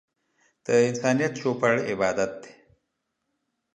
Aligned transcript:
د 0.65 0.67
انسانيت 0.87 1.33
چوپړ 1.41 1.73
عبادت 1.91 2.31
دی. 2.41 2.51